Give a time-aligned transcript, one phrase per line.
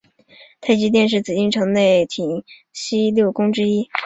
[0.61, 3.87] 太极殿是紫禁城内廷西六宫之一。